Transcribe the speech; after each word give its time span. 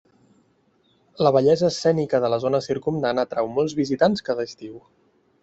La 1.27 1.31
bellesa 1.35 1.67
escènica 1.73 2.21
de 2.23 2.31
la 2.35 2.39
zona 2.47 2.63
circumdant 2.69 3.25
atrau 3.25 3.53
molts 3.59 3.77
visitants 3.83 4.27
cada 4.33 4.49
estiu. 4.51 4.83